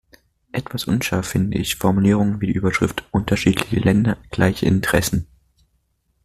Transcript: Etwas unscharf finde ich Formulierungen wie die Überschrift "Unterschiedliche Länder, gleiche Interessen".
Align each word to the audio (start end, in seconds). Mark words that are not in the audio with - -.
Etwas 0.51 0.85
unscharf 0.85 1.27
finde 1.27 1.59
ich 1.59 1.75
Formulierungen 1.75 2.41
wie 2.41 2.47
die 2.47 2.53
Überschrift 2.53 3.07
"Unterschiedliche 3.11 3.75
Länder, 3.79 4.17
gleiche 4.31 4.65
Interessen". 4.65 5.27